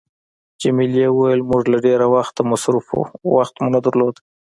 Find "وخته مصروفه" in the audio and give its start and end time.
2.15-2.93